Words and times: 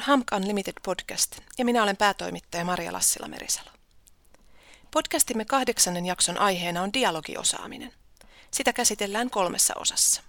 on 0.00 0.06
Hamk 0.06 0.26
Unlimited 0.32 0.74
podcast 0.84 1.40
ja 1.58 1.64
minä 1.64 1.82
olen 1.82 1.96
päätoimittaja 1.96 2.64
Maria 2.64 2.92
Lassila-Merisalo. 2.92 3.70
Podcastimme 4.90 5.44
kahdeksannen 5.44 6.06
jakson 6.06 6.38
aiheena 6.38 6.82
on 6.82 6.92
dialogiosaaminen. 6.92 7.92
Sitä 8.50 8.72
käsitellään 8.72 9.30
kolmessa 9.30 9.74
osassa. 9.76 10.22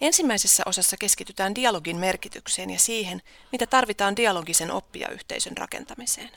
Ensimmäisessä 0.00 0.62
osassa 0.66 0.96
keskitytään 0.96 1.54
dialogin 1.54 1.96
merkitykseen 1.96 2.70
ja 2.70 2.78
siihen, 2.78 3.22
mitä 3.52 3.66
tarvitaan 3.66 4.16
dialogisen 4.16 4.70
oppijayhteisön 4.70 5.56
rakentamiseen. 5.56 6.30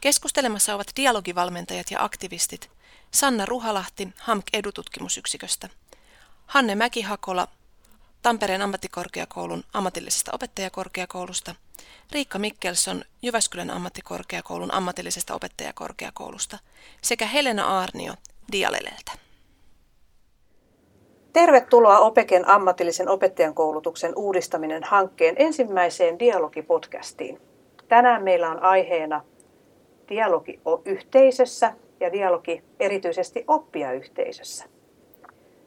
Keskustelemassa 0.00 0.74
ovat 0.74 0.90
dialogivalmentajat 0.96 1.90
ja 1.90 2.04
aktivistit 2.04 2.70
Sanna 3.10 3.46
Ruhalahti 3.46 4.08
HAMK 4.18 4.46
edututkimusyksiköstä, 4.52 5.68
Hanne 6.46 6.74
Mäkihakola 6.74 7.48
Tampereen 8.28 8.62
ammattikorkeakoulun 8.62 9.64
ammatillisesta 9.74 10.30
opettajakorkeakoulusta, 10.34 11.54
Riikka 12.12 12.38
Mikkelson 12.38 13.04
Jyväskylän 13.22 13.70
ammattikorkeakoulun 13.70 14.74
ammatillisesta 14.74 15.34
opettajakorkeakoulusta 15.34 16.58
sekä 17.02 17.26
Helena 17.26 17.78
Aarnio 17.78 18.14
Dialeleltä. 18.52 19.12
Tervetuloa 21.32 21.98
Opeken 21.98 22.48
ammatillisen 22.48 23.08
opettajan 23.08 23.54
koulutuksen 23.54 24.12
uudistaminen 24.16 24.84
hankkeen 24.84 25.34
ensimmäiseen 25.38 26.18
dialogipodcastiin. 26.18 27.40
Tänään 27.88 28.24
meillä 28.24 28.50
on 28.50 28.62
aiheena 28.62 29.24
dialogi 30.08 30.60
yhteisössä 30.84 31.74
ja 32.00 32.12
dialogi 32.12 32.64
erityisesti 32.80 33.44
oppijayhteisössä. 33.46 34.64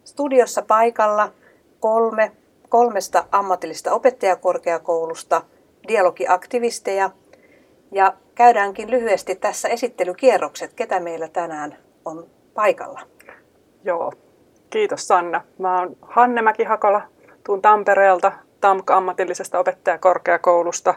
Studiossa 0.03 0.61
paikalla 0.61 1.33
kolme 1.79 2.31
kolmesta 2.71 3.25
ammatillista 3.31 3.91
opettajakorkeakoulusta 3.91 5.41
dialogiaktivisteja 5.87 7.09
ja 7.91 8.13
käydäänkin 8.35 8.91
lyhyesti 8.91 9.35
tässä 9.35 9.69
esittelykierrokset, 9.69 10.73
ketä 10.73 10.99
meillä 10.99 11.27
tänään 11.27 11.77
on 12.05 12.27
paikalla. 12.53 13.01
Joo, 13.83 14.13
kiitos 14.69 15.07
Sanna. 15.07 15.41
Mä 15.57 15.79
oon 15.79 15.97
Hanne 16.01 16.41
Mäki-Hakala, 16.41 17.01
tuun 17.43 17.61
Tampereelta 17.61 18.31
TAMK 18.61 18.91
ammatillisesta 18.91 19.59
opettajakorkeakoulusta 19.59 20.93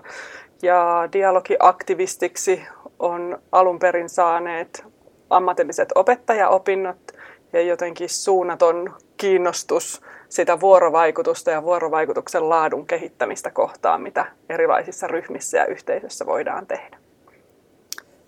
ja 0.63 1.09
dialogiaktivistiksi 1.13 2.63
on 2.99 3.39
alun 3.53 3.79
perin 3.79 4.09
saaneet 4.09 4.85
ammatilliset 5.31 5.89
opettajaopinnot 5.95 7.14
ja 7.55 7.63
jotenkin 7.63 8.09
suunnaton 8.09 8.95
kiinnostus 9.17 10.01
sitä 10.29 10.61
vuorovaikutusta 10.61 11.51
ja 11.51 11.63
vuorovaikutuksen 11.63 12.49
laadun 12.49 12.87
kehittämistä 12.87 13.51
kohtaan, 13.51 14.03
mitä 14.03 14.27
erilaisissa 14.49 15.07
ryhmissä 15.07 15.59
ja 15.59 15.67
yhteisöissä 15.67 16.27
voidaan 16.27 16.67
tehdä. 16.67 16.99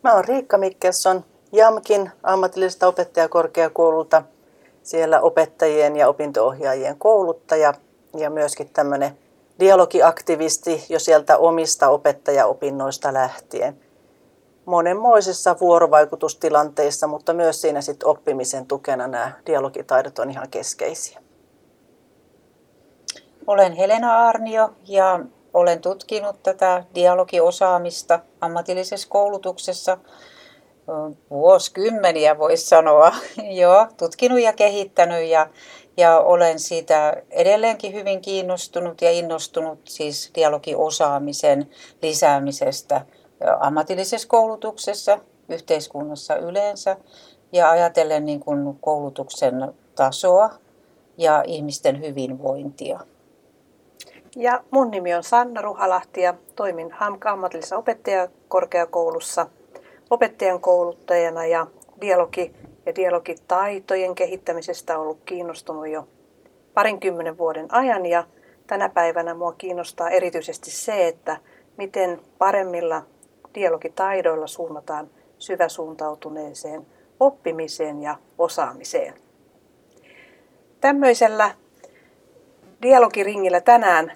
Mä 0.04 0.14
oon 0.14 0.24
Riikka 0.24 0.58
Mikkelson 0.58 1.24
JAMKin 1.52 2.10
ammatillisesta 2.22 2.86
opettajakorkeakoululta. 2.86 4.22
Siellä 4.82 5.20
opettajien 5.20 5.96
ja 5.96 6.08
opintoohjaajien 6.08 6.98
kouluttaja 6.98 7.74
ja 8.16 8.30
myöskin 8.30 8.70
tämmöinen 8.72 9.18
dialogiaktivisti 9.60 10.84
jo 10.88 10.98
sieltä 10.98 11.38
omista 11.38 11.88
opettajaopinnoista 11.88 13.14
lähtien. 13.14 13.85
Monenmoisissa 14.66 15.56
vuorovaikutustilanteissa, 15.60 17.06
mutta 17.06 17.32
myös 17.34 17.60
siinä 17.60 17.80
sit 17.80 18.02
oppimisen 18.02 18.66
tukena 18.66 19.06
nämä 19.06 19.32
dialogitaidot 19.46 20.18
on 20.18 20.30
ihan 20.30 20.48
keskeisiä. 20.50 21.22
Olen 23.46 23.72
Helena 23.72 24.18
Arnio 24.28 24.72
ja 24.88 25.20
olen 25.54 25.80
tutkinut 25.80 26.42
tätä 26.42 26.84
dialogiosaamista 26.94 28.20
ammatillisessa 28.40 29.08
koulutuksessa 29.08 29.98
vuosikymmeniä 31.30 32.38
voisi 32.38 32.66
sanoa. 32.66 33.12
Joo, 33.60 33.86
tutkinut 33.96 34.40
ja 34.40 34.52
kehittänyt 34.52 35.28
ja, 35.28 35.46
ja 35.96 36.18
olen 36.18 36.60
siitä 36.60 37.22
edelleenkin 37.30 37.92
hyvin 37.92 38.20
kiinnostunut 38.20 39.02
ja 39.02 39.10
innostunut 39.10 39.80
siis 39.84 40.30
dialogiosaamisen 40.34 41.70
lisäämisestä 42.02 43.06
ammatillisessa 43.60 44.28
koulutuksessa, 44.28 45.18
yhteiskunnassa 45.48 46.36
yleensä 46.36 46.96
ja 47.52 47.70
ajatellen 47.70 48.26
niin 48.26 48.40
kuin 48.40 48.78
koulutuksen 48.80 49.74
tasoa 49.94 50.50
ja 51.18 51.44
ihmisten 51.46 52.00
hyvinvointia. 52.00 53.00
Ja 54.36 54.64
mun 54.70 54.90
nimi 54.90 55.14
on 55.14 55.22
Sanna 55.22 55.60
Ruhalahti 55.60 56.20
ja 56.20 56.34
toimin 56.56 56.92
HAMK 56.92 57.26
ammatillisessa 57.26 57.76
opettajakorkeakoulussa 57.76 59.46
opettajan 60.10 60.60
kouluttajana 60.60 61.46
ja 61.46 61.66
dialogi- 62.00 62.54
ja 62.86 62.94
dialogitaitojen 62.94 64.14
kehittämisestä 64.14 64.98
ollut 64.98 65.18
kiinnostunut 65.24 65.88
jo 65.88 66.08
parinkymmenen 66.74 67.38
vuoden 67.38 67.74
ajan 67.74 68.06
ja 68.06 68.24
tänä 68.66 68.88
päivänä 68.88 69.34
mua 69.34 69.52
kiinnostaa 69.52 70.10
erityisesti 70.10 70.70
se, 70.70 71.08
että 71.08 71.36
miten 71.76 72.20
paremmilla 72.38 73.02
dialogitaidoilla 73.56 74.46
suunnataan 74.46 75.10
syväsuuntautuneeseen 75.38 76.86
oppimiseen 77.20 78.02
ja 78.02 78.16
osaamiseen. 78.38 79.14
Tämmöisellä 80.80 81.54
dialogiringillä 82.82 83.60
tänään 83.60 84.12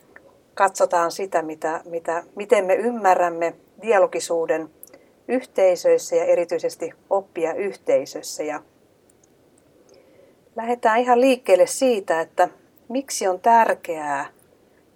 katsotaan 0.54 1.12
sitä, 1.12 1.42
mitä, 1.42 1.80
mitä, 1.84 2.24
miten 2.36 2.64
me 2.64 2.74
ymmärrämme 2.74 3.54
dialogisuuden 3.82 4.70
yhteisöissä 5.28 6.16
ja 6.16 6.24
erityisesti 6.24 6.92
oppia 7.10 7.54
yhteisössä. 7.54 8.42
Ja 8.42 8.62
lähdetään 10.56 11.00
ihan 11.00 11.20
liikkeelle 11.20 11.66
siitä, 11.66 12.20
että 12.20 12.48
miksi 12.88 13.28
on 13.28 13.40
tärkeää 13.40 14.26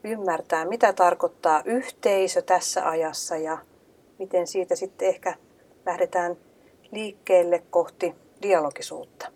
ymmärtää, 0.04 0.64
mitä 0.64 0.92
tarkoittaa 0.92 1.62
yhteisö 1.64 2.42
tässä 2.42 2.88
ajassa 2.88 3.36
ja 3.36 3.58
miten 4.24 4.46
siitä 4.46 4.76
sitten 4.76 5.08
ehkä 5.08 5.34
lähdetään 5.86 6.36
liikkeelle 6.92 7.62
kohti 7.70 8.14
dialogisuutta. 8.42 9.26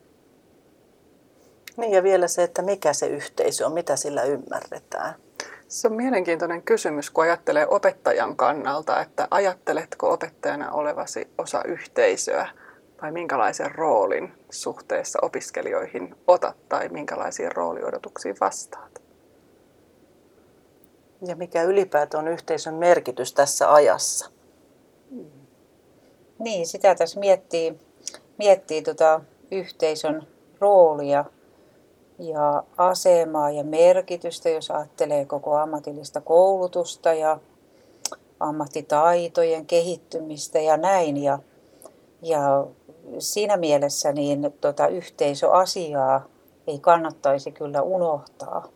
Niin 1.76 1.93
ja 1.93 2.03
vielä 2.03 2.28
se, 2.28 2.43
että 2.43 2.62
mikä 2.62 2.93
se 2.93 3.06
yhteisö 3.06 3.66
on, 3.66 3.72
mitä 3.72 3.97
sillä 3.97 4.22
ymmärretään. 4.22 5.15
Se 5.69 5.88
on 5.88 5.94
mielenkiintoinen 5.94 6.62
kysymys, 6.62 7.10
kun 7.10 7.25
ajattelee 7.25 7.66
opettajan 7.66 8.37
kannalta, 8.37 9.00
että 9.00 9.28
ajatteletko 9.31 10.12
opettajana 10.12 10.71
olevasi 10.71 11.31
osa 11.38 11.62
yhteisöä 11.65 12.48
vai 13.03 13.12
minkälaisen 13.12 13.75
roolin 13.75 14.32
suhteessa 14.50 15.19
opiskelijoihin 15.22 16.15
otat 16.27 16.69
tai 16.69 16.88
minkälaisiin 16.88 17.53
rooliodotuksiin 17.53 18.37
vastaat? 18.41 19.03
Ja 21.27 21.37
mikä 21.37 21.62
ylipäätään 21.62 22.25
on 22.25 22.32
yhteisön 22.32 22.75
merkitys 22.75 23.32
tässä 23.32 23.72
ajassa? 23.72 24.38
Niin, 26.38 26.66
sitä 26.66 26.94
tässä 26.94 27.21
miettii, 27.21 27.78
miettii 28.38 28.82
tota 28.82 29.21
yhteisön 29.50 30.26
roolia 30.60 31.25
ja 32.19 32.62
asemaa 32.76 33.50
ja 33.50 33.65
merkitystä, 33.65 34.48
jos 34.48 34.71
ajattelee 34.71 35.25
koko 35.25 35.56
ammatillista 35.56 36.21
koulutusta 36.21 37.15
ja 37.15 37.38
ammattitaitojen 38.41 39.66
kehittymistä 39.66 40.59
ja 40.60 40.77
näin. 40.77 41.16
Ja, 41.16 41.39
ja 42.22 42.66
siinä 43.18 43.57
mielessä 43.57 44.13
niin 44.13 44.54
tota 44.60 44.86
yhteisöasiaa 44.86 46.27
ei 46.66 46.78
kannattaisi 46.78 47.53
kyllä 47.53 47.83
unohtaa. 47.83 48.68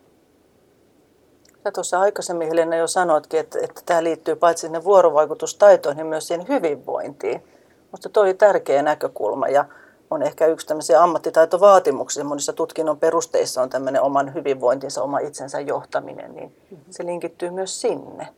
Ja 1.64 1.72
tuossa 1.72 2.00
aikaisemmin 2.00 2.48
Helena 2.48 2.76
jo 2.76 2.86
sanoitkin, 2.86 3.40
että, 3.40 3.58
että 3.62 3.82
tämä 3.86 4.04
liittyy 4.04 4.36
paitsi 4.36 4.60
sinne 4.60 4.84
vuorovaikutustaitoihin, 4.84 5.96
niin 5.96 6.06
myös 6.06 6.28
siihen 6.28 6.48
hyvinvointiin. 6.48 7.42
Mutta 7.90 8.08
toi 8.08 8.22
oli 8.22 8.34
tärkeä 8.34 8.82
näkökulma 8.82 9.48
ja 9.48 9.64
on 10.10 10.22
ehkä 10.22 10.46
yksi 10.46 10.66
tämmöisiä 10.66 11.02
ammattitaitovaatimuksia. 11.02 12.24
Monissa 12.24 12.52
tutkinnon 12.52 12.98
perusteissa 12.98 13.62
on 13.62 13.70
tämmöinen 13.70 14.02
oman 14.02 14.34
hyvinvointinsa, 14.34 15.02
oma 15.02 15.18
itsensä 15.18 15.60
johtaminen, 15.60 16.34
niin 16.34 16.56
se 16.90 17.06
linkittyy 17.06 17.50
myös 17.50 17.80
sinne. 17.80 18.28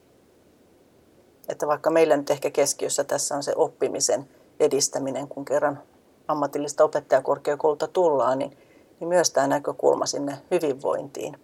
Että 1.49 1.67
vaikka 1.67 1.91
meillä 1.91 2.17
nyt 2.17 2.31
ehkä 2.31 2.51
keskiössä 2.51 3.05
tässä 3.05 3.35
on 3.35 3.43
se 3.43 3.53
oppimisen 3.57 4.29
edistäminen, 4.61 5.29
kun 5.29 5.45
kerran 5.45 5.83
ammatillista 6.29 6.85
opettajakorkeakoulta 6.85 7.89
tullaan, 7.89 8.39
niin, 8.39 8.59
niin 9.01 9.09
myös 9.09 9.31
tämä 9.31 9.47
näkökulma 9.47 10.07
sinne 10.07 10.39
hyvinvointiin. 10.51 11.41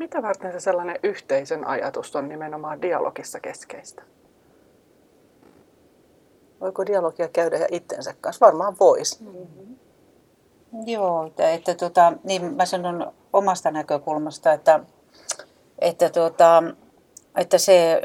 Mitä 0.00 0.22
varten 0.22 0.52
se 0.52 0.60
sellainen 0.60 0.98
yhteisön 1.02 1.66
ajatus 1.66 2.16
on 2.16 2.28
nimenomaan 2.28 2.82
dialogissa 2.82 3.40
keskeistä? 3.40 4.02
Voiko 6.60 6.86
dialogia 6.86 7.28
käydä 7.28 7.56
ja 7.56 7.66
itsensä 7.70 8.14
kanssa? 8.20 8.46
Varmaan 8.46 8.76
voisi. 8.80 9.22
Mm-hmm. 9.22 9.76
Joo, 10.86 11.26
että, 11.26 11.50
että 11.50 11.74
tota, 11.74 12.12
niin 12.24 12.54
mä 12.54 12.66
sanon 12.66 13.12
omasta 13.32 13.70
näkökulmasta, 13.70 14.52
että, 14.52 14.80
että, 15.78 16.10
tuota, 16.10 16.62
että 17.36 17.58
se, 17.58 18.02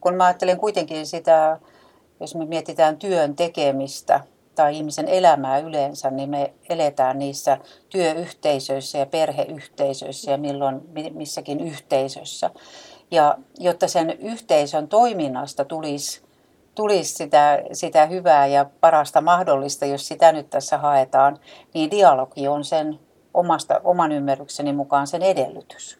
kun 0.00 0.14
mä 0.14 0.24
ajattelen 0.24 0.58
kuitenkin 0.58 1.06
sitä, 1.06 1.58
jos 2.20 2.34
me 2.34 2.44
mietitään 2.44 2.96
työn 2.96 3.36
tekemistä 3.36 4.20
tai 4.60 4.76
ihmisen 4.76 5.08
elämää 5.08 5.58
yleensä, 5.58 6.10
niin 6.10 6.30
me 6.30 6.54
eletään 6.68 7.18
niissä 7.18 7.58
työyhteisöissä 7.88 8.98
ja 8.98 9.06
perheyhteisöissä 9.06 10.30
ja 10.30 10.38
milloin 10.38 10.80
missäkin 11.14 11.60
yhteisössä. 11.60 12.50
Ja 13.10 13.38
jotta 13.58 13.88
sen 13.88 14.10
yhteisön 14.10 14.88
toiminnasta 14.88 15.64
tulisi, 15.64 16.22
tulisi 16.74 17.14
sitä, 17.14 17.62
sitä 17.72 18.06
hyvää 18.06 18.46
ja 18.46 18.66
parasta 18.80 19.20
mahdollista, 19.20 19.86
jos 19.86 20.08
sitä 20.08 20.32
nyt 20.32 20.50
tässä 20.50 20.78
haetaan, 20.78 21.38
niin 21.74 21.90
dialogi 21.90 22.48
on 22.48 22.64
sen 22.64 23.00
omasta, 23.34 23.80
oman 23.84 24.12
ymmärrykseni 24.12 24.72
mukaan 24.72 25.06
sen 25.06 25.22
edellytys. 25.22 25.98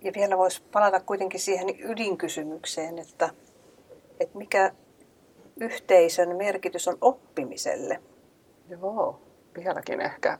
Ja 0.00 0.12
vielä 0.14 0.38
voisi 0.38 0.62
palata 0.72 1.00
kuitenkin 1.00 1.40
siihen 1.40 1.90
ydinkysymykseen, 1.90 2.98
että, 2.98 3.30
että 4.20 4.38
mikä 4.38 4.72
yhteisön 5.60 6.36
merkitys 6.36 6.88
on 6.88 6.98
oppimiselle. 7.00 8.00
Joo, 8.68 9.20
vieläkin 9.56 10.00
ehkä 10.00 10.38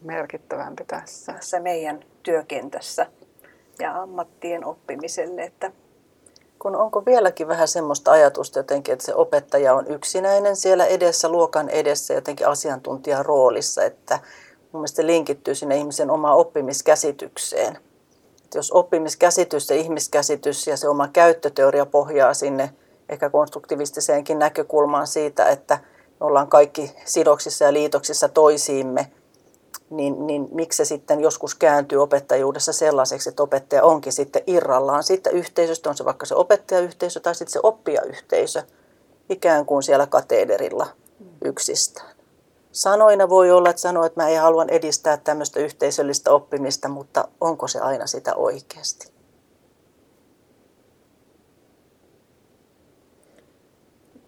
merkittävämpi 0.00 0.84
tässä. 0.84 1.32
Tässä 1.32 1.60
meidän 1.60 2.04
työkentässä 2.22 3.06
ja 3.78 4.02
ammattien 4.02 4.64
oppimiselle. 4.64 5.42
Että 5.42 5.72
kun 6.58 6.76
onko 6.76 7.04
vieläkin 7.04 7.48
vähän 7.48 7.68
semmoista 7.68 8.10
ajatusta 8.10 8.58
jotenkin, 8.58 8.92
että 8.92 9.04
se 9.04 9.14
opettaja 9.14 9.74
on 9.74 9.86
yksinäinen 9.86 10.56
siellä 10.56 10.86
edessä, 10.86 11.28
luokan 11.28 11.68
edessä 11.68 12.14
jotenkin 12.14 12.48
asiantuntijan 12.48 13.26
roolissa, 13.26 13.84
että 13.84 14.18
mun 14.72 14.80
mielestä 14.80 14.96
se 14.96 15.06
linkittyy 15.06 15.54
sinne 15.54 15.76
ihmisen 15.76 16.10
omaan 16.10 16.36
oppimiskäsitykseen. 16.36 17.78
Että 18.44 18.58
jos 18.58 18.72
oppimiskäsitys 18.72 19.70
ja 19.70 19.76
ihmiskäsitys 19.76 20.66
ja 20.66 20.76
se 20.76 20.88
oma 20.88 21.08
käyttöteoria 21.08 21.86
pohjaa 21.86 22.34
sinne 22.34 22.70
ehkä 23.08 23.30
konstruktivistiseenkin 23.30 24.38
näkökulmaan 24.38 25.06
siitä, 25.06 25.48
että 25.48 25.78
me 26.20 26.26
ollaan 26.26 26.48
kaikki 26.48 26.94
sidoksissa 27.04 27.64
ja 27.64 27.72
liitoksissa 27.72 28.28
toisiimme– 28.28 29.12
niin, 29.92 30.26
niin 30.26 30.48
miksi 30.52 30.76
se 30.76 30.84
sitten 30.84 31.20
joskus 31.20 31.54
kääntyy 31.54 32.02
opettajuudessa 32.02 32.72
sellaiseksi, 32.72 33.28
että 33.28 33.42
opettaja 33.42 33.84
onkin 33.84 34.12
sitten 34.12 34.42
irrallaan 34.46 35.02
siitä 35.02 35.30
yhteisöstä, 35.30 35.90
on 35.90 35.96
se 35.96 36.04
vaikka 36.04 36.26
se 36.26 36.34
opettajayhteisö 36.34 37.20
tai 37.20 37.34
sitten 37.34 37.52
se 37.52 37.60
oppijayhteisö, 37.62 38.62
ikään 39.30 39.66
kuin 39.66 39.82
siellä 39.82 40.06
kateederilla 40.06 40.86
yksistään. 41.44 42.16
Sanoina 42.72 43.28
voi 43.28 43.50
olla, 43.50 43.70
että 43.70 43.82
sanoo, 43.82 44.04
että 44.04 44.22
mä 44.22 44.28
en 44.28 44.40
halua 44.40 44.64
edistää 44.68 45.16
tämmöistä 45.16 45.60
yhteisöllistä 45.60 46.32
oppimista, 46.32 46.88
mutta 46.88 47.28
onko 47.40 47.68
se 47.68 47.80
aina 47.80 48.06
sitä 48.06 48.34
oikeasti? 48.34 49.11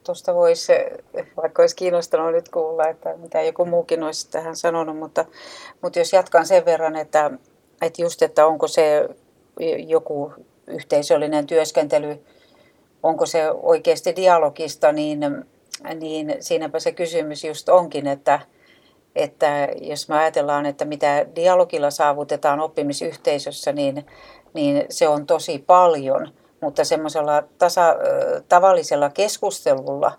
Tuosta 0.04 0.34
voisi, 0.34 0.72
vaikka 1.36 1.62
olisi 1.62 1.76
kiinnostanut 1.76 2.32
nyt 2.32 2.48
kuulla, 2.48 2.88
että 2.88 3.16
mitä 3.16 3.42
joku 3.42 3.64
muukin 3.64 4.02
olisi 4.02 4.30
tähän 4.30 4.56
sanonut, 4.56 4.98
mutta, 4.98 5.24
mutta 5.82 5.98
jos 5.98 6.12
jatkan 6.12 6.46
sen 6.46 6.64
verran, 6.64 6.96
että, 6.96 7.30
että 7.82 8.02
just, 8.02 8.22
että 8.22 8.46
onko 8.46 8.68
se 8.68 9.08
joku 9.86 10.32
yhteisöllinen 10.66 11.46
työskentely, 11.46 12.24
onko 13.02 13.26
se 13.26 13.50
oikeasti 13.50 14.16
dialogista, 14.16 14.92
niin, 14.92 15.44
niin 16.00 16.36
siinäpä 16.40 16.80
se 16.80 16.92
kysymys 16.92 17.44
just 17.44 17.68
onkin, 17.68 18.06
että, 18.06 18.40
että 19.16 19.68
jos 19.80 20.08
me 20.08 20.16
ajatellaan, 20.16 20.66
että 20.66 20.84
mitä 20.84 21.26
dialogilla 21.36 21.90
saavutetaan 21.90 22.60
oppimisyhteisössä, 22.60 23.72
niin, 23.72 24.06
niin 24.54 24.86
se 24.88 25.08
on 25.08 25.26
tosi 25.26 25.64
paljon– 25.66 26.28
mutta 26.64 26.84
semmoisella 26.84 27.42
tasa, 27.58 27.96
tavallisella 28.48 29.10
keskustelulla, 29.10 30.12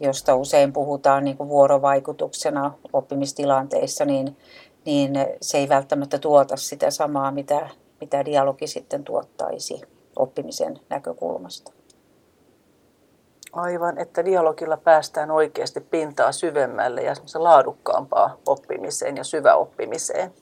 josta 0.00 0.36
usein 0.36 0.72
puhutaan 0.72 1.24
niin 1.24 1.36
kuin 1.36 1.48
vuorovaikutuksena 1.48 2.72
oppimistilanteissa, 2.92 4.04
niin, 4.04 4.36
niin 4.84 5.12
se 5.40 5.58
ei 5.58 5.68
välttämättä 5.68 6.18
tuota 6.18 6.56
sitä 6.56 6.90
samaa, 6.90 7.30
mitä, 7.30 7.68
mitä 8.00 8.24
dialogi 8.24 8.66
sitten 8.66 9.04
tuottaisi 9.04 9.80
oppimisen 10.16 10.80
näkökulmasta. 10.88 11.72
Aivan, 13.52 13.98
että 13.98 14.24
dialogilla 14.24 14.76
päästään 14.76 15.30
oikeasti 15.30 15.80
pintaa 15.80 16.32
syvemmälle 16.32 17.02
ja 17.02 17.14
laadukkaampaa 17.34 18.36
oppimiseen 18.46 19.16
ja 19.16 19.24
syväoppimiseen. 19.24 20.32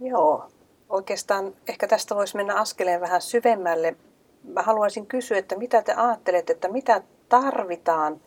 Joo, 0.00 0.48
Oikeastaan 0.88 1.54
ehkä 1.68 1.88
tästä 1.88 2.14
voisi 2.14 2.36
mennä 2.36 2.54
askeleen 2.54 3.00
vähän 3.00 3.20
syvemmälle. 3.20 3.96
Mä 4.44 4.62
haluaisin 4.62 5.06
kysyä, 5.06 5.38
että 5.38 5.56
mitä 5.56 5.82
te 5.82 5.94
ajattelette, 5.94 6.52
että 6.52 6.68
mitä 6.68 7.02
tarvitaan 7.28 8.20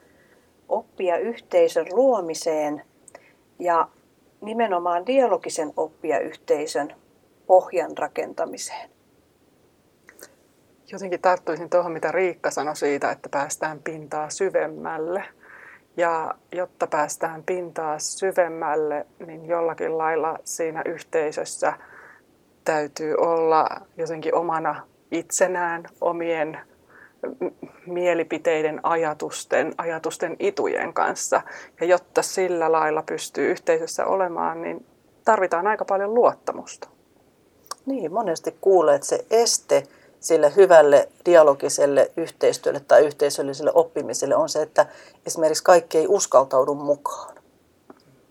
oppia 0.69 1.17
yhteisön 1.17 1.85
luomiseen 1.91 2.81
ja 3.59 3.87
nimenomaan 4.41 5.05
dialogisen 5.05 5.73
oppijayhteisön 5.77 6.95
pohjan 7.47 7.97
rakentamiseen? 7.97 8.89
Jotenkin 10.91 11.21
tarttuisin 11.21 11.69
tuohon, 11.69 11.91
mitä 11.91 12.11
Riikka 12.11 12.51
sanoi 12.51 12.75
siitä, 12.75 13.11
että 13.11 13.29
päästään 13.29 13.79
pintaa 13.83 14.29
syvemmälle. 14.29 15.23
Ja 15.97 16.35
jotta 16.51 16.87
päästään 16.87 17.43
pintaa 17.43 17.99
syvemmälle, 17.99 19.05
niin 19.25 19.45
jollakin 19.45 19.97
lailla 19.97 20.39
siinä 20.43 20.81
yhteisössä– 20.85 21.73
täytyy 22.69 23.15
olla 23.15 23.67
jotenkin 23.97 24.35
omana 24.35 24.83
itsenään, 25.11 25.83
omien 26.01 26.59
mielipiteiden, 27.85 28.79
ajatusten, 28.83 29.73
ajatusten 29.77 30.35
itujen 30.39 30.93
kanssa. 30.93 31.41
Ja 31.81 31.85
jotta 31.85 32.21
sillä 32.21 32.71
lailla 32.71 33.01
pystyy 33.01 33.51
yhteisössä 33.51 34.05
olemaan, 34.05 34.61
niin 34.61 34.85
tarvitaan 35.25 35.67
aika 35.67 35.85
paljon 35.85 36.13
luottamusta. 36.13 36.89
Niin, 37.85 38.13
monesti 38.13 38.57
kuulee, 38.61 38.95
että 38.95 39.07
se 39.07 39.25
este 39.31 39.83
sille 40.19 40.53
hyvälle 40.55 41.09
dialogiselle 41.25 42.11
yhteistyölle 42.17 42.79
tai 42.79 43.05
yhteisölliselle 43.05 43.71
oppimiselle 43.73 44.35
on 44.35 44.49
se, 44.49 44.61
että 44.61 44.85
esimerkiksi 45.25 45.63
kaikki 45.63 45.97
ei 45.97 46.07
uskaltaudu 46.07 46.75
mukaan. 46.75 47.35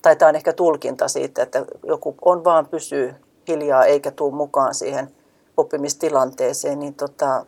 Tai 0.02 0.16
tämä 0.16 0.28
on 0.28 0.36
ehkä 0.36 0.52
tulkinta 0.52 1.08
siitä, 1.08 1.42
että 1.42 1.64
joku 1.82 2.14
on 2.24 2.44
vaan 2.44 2.66
pysyy 2.66 3.14
hiljaa 3.48 3.84
eikä 3.84 4.10
tule 4.10 4.34
mukaan 4.34 4.74
siihen 4.74 5.10
oppimistilanteeseen, 5.56 6.78
niin 6.78 6.94
tota, 6.94 7.46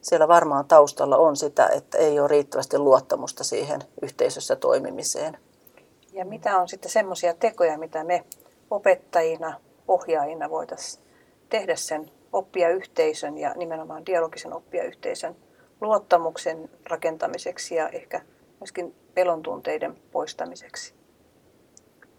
siellä 0.00 0.28
varmaan 0.28 0.64
taustalla 0.64 1.16
on 1.16 1.36
sitä, 1.36 1.66
että 1.66 1.98
ei 1.98 2.20
ole 2.20 2.28
riittävästi 2.28 2.78
luottamusta 2.78 3.44
siihen 3.44 3.80
yhteisössä 4.02 4.56
toimimiseen. 4.56 5.38
Ja 6.12 6.24
mitä 6.24 6.58
on 6.58 6.68
sitten 6.68 6.90
semmoisia 6.90 7.34
tekoja, 7.34 7.78
mitä 7.78 8.04
me 8.04 8.24
opettajina, 8.70 9.60
ohjaajina 9.88 10.50
voitaisiin 10.50 11.04
tehdä 11.48 11.76
sen 11.76 12.10
oppijayhteisön 12.32 13.38
ja 13.38 13.54
nimenomaan 13.56 14.06
dialogisen 14.06 14.52
oppijayhteisön 14.52 15.36
luottamuksen 15.80 16.70
rakentamiseksi 16.84 17.74
ja 17.74 17.88
ehkä 17.88 18.20
myöskin 18.60 18.94
pelon 19.14 19.42
tunteiden 19.42 19.96
poistamiseksi? 20.12 20.99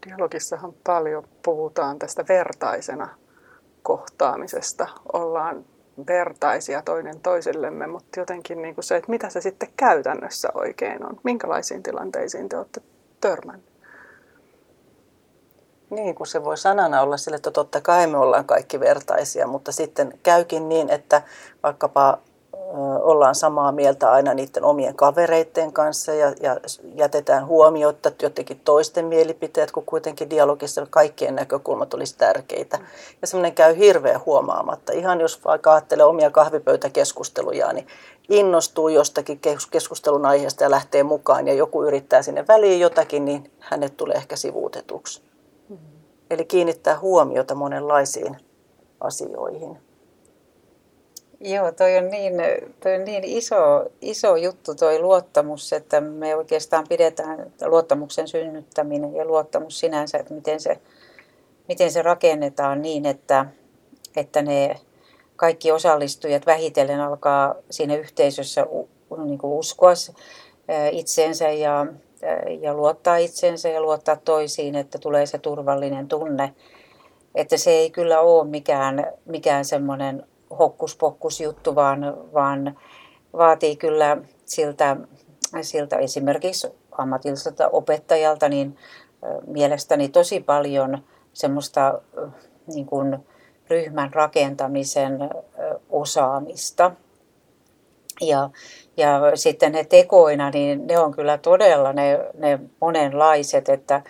Dialogissahan 0.06 0.72
paljon 0.86 1.28
puhutaan 1.44 1.98
tästä 1.98 2.24
vertaisena 2.28 3.08
kohtaamisesta. 3.82 4.88
Ollaan 5.12 5.64
vertaisia 6.06 6.82
toinen 6.82 7.20
toisellemme, 7.20 7.86
mutta 7.86 8.20
jotenkin 8.20 8.62
niin 8.62 8.74
kuin 8.74 8.84
se, 8.84 8.96
että 8.96 9.10
mitä 9.10 9.30
se 9.30 9.40
sitten 9.40 9.68
käytännössä 9.76 10.48
oikein 10.54 11.06
on. 11.06 11.20
Minkälaisiin 11.22 11.82
tilanteisiin 11.82 12.48
te 12.48 12.56
olette 12.56 12.80
törmänneet? 13.20 13.72
Niin, 15.90 16.14
kun 16.14 16.26
se 16.26 16.44
voi 16.44 16.56
sanana 16.56 17.02
olla 17.02 17.16
sille, 17.16 17.36
että 17.36 17.50
totta 17.50 17.80
kai 17.80 18.06
me 18.06 18.18
ollaan 18.18 18.44
kaikki 18.44 18.80
vertaisia, 18.80 19.46
mutta 19.46 19.72
sitten 19.72 20.18
käykin 20.22 20.68
niin, 20.68 20.90
että 20.90 21.22
vaikkapa 21.62 22.18
ollaan 23.02 23.34
samaa 23.34 23.72
mieltä 23.72 24.10
aina 24.10 24.34
niiden 24.34 24.64
omien 24.64 24.94
kavereiden 24.94 25.72
kanssa 25.72 26.14
ja, 26.14 26.32
ja 26.40 26.56
jätetään 26.94 27.46
huomiota 27.46 28.12
jotenkin 28.22 28.60
toisten 28.64 29.04
mielipiteet, 29.04 29.72
kun 29.72 29.84
kuitenkin 29.84 30.30
dialogissa 30.30 30.86
kaikkien 30.90 31.34
näkökulmat 31.34 31.94
olisi 31.94 32.18
tärkeitä. 32.18 32.78
Ja 33.22 33.26
semmoinen 33.26 33.54
käy 33.54 33.76
hirveän 33.78 34.20
huomaamatta. 34.26 34.92
Ihan 34.92 35.20
jos 35.20 35.44
vaikka 35.44 35.72
ajattelee 35.72 36.04
omia 36.04 36.30
kahvipöytäkeskusteluja, 36.30 37.72
niin 37.72 37.86
innostuu 38.28 38.88
jostakin 38.88 39.40
keskustelun 39.70 40.26
aiheesta 40.26 40.64
ja 40.64 40.70
lähtee 40.70 41.02
mukaan 41.02 41.48
ja 41.48 41.54
joku 41.54 41.84
yrittää 41.84 42.22
sinne 42.22 42.44
väliin 42.48 42.80
jotakin, 42.80 43.24
niin 43.24 43.50
hänet 43.58 43.96
tulee 43.96 44.16
ehkä 44.16 44.36
sivuutetuksi. 44.36 45.22
Mm-hmm. 45.68 45.86
Eli 46.30 46.44
kiinnittää 46.44 46.98
huomiota 46.98 47.54
monenlaisiin 47.54 48.36
asioihin. 49.00 49.91
Joo, 51.44 51.72
toi 51.72 51.98
on 51.98 52.10
niin, 52.10 52.34
toi 52.80 52.94
on 52.94 53.04
niin 53.04 53.24
iso, 53.24 53.84
iso 54.00 54.36
juttu 54.36 54.74
toi 54.74 54.98
luottamus, 54.98 55.72
että 55.72 56.00
me 56.00 56.36
oikeastaan 56.36 56.88
pidetään 56.88 57.52
luottamuksen 57.64 58.28
synnyttäminen 58.28 59.14
ja 59.14 59.24
luottamus 59.24 59.80
sinänsä, 59.80 60.18
että 60.18 60.34
miten 60.34 60.60
se, 60.60 60.78
miten 61.68 61.92
se 61.92 62.02
rakennetaan 62.02 62.82
niin, 62.82 63.06
että, 63.06 63.46
että 64.16 64.42
ne 64.42 64.76
kaikki 65.36 65.72
osallistujat 65.72 66.46
vähitellen 66.46 67.00
alkaa 67.00 67.54
siinä 67.70 67.96
yhteisössä 67.96 68.66
niin 69.24 69.38
kuin 69.38 69.52
uskoa 69.52 69.92
itseensä 70.92 71.50
ja, 71.50 71.86
ja 72.60 72.74
luottaa 72.74 73.16
itseensä 73.16 73.68
ja 73.68 73.82
luottaa 73.82 74.16
toisiin, 74.16 74.74
että 74.74 74.98
tulee 74.98 75.26
se 75.26 75.38
turvallinen 75.38 76.08
tunne. 76.08 76.54
Että 77.34 77.56
se 77.56 77.70
ei 77.70 77.90
kyllä 77.90 78.20
ole 78.20 78.48
mikään, 78.48 79.12
mikään 79.24 79.64
semmoinen 79.64 80.26
hokkuspokkus 80.58 81.40
juttu, 81.40 81.74
vaan, 81.74 82.16
vaan 82.34 82.78
vaatii 83.32 83.76
kyllä 83.76 84.16
siltä, 84.44 84.96
siltä 85.62 85.96
esimerkiksi 85.96 86.68
ammatilliselta 86.92 87.68
opettajalta 87.68 88.48
niin 88.48 88.76
mielestäni 89.46 90.08
tosi 90.08 90.40
paljon 90.40 90.98
semmoista 91.32 92.00
niin 92.74 92.86
kuin 92.86 93.18
ryhmän 93.70 94.12
rakentamisen 94.12 95.30
osaamista. 95.90 96.90
Ja, 98.20 98.50
ja 98.96 99.20
sitten 99.34 99.72
ne 99.72 99.84
tekoina, 99.84 100.50
niin 100.50 100.86
ne 100.86 100.98
on 100.98 101.12
kyllä 101.12 101.38
todella 101.38 101.92
ne, 101.92 102.18
ne 102.34 102.58
monenlaiset, 102.80 103.68
että, 103.68 104.02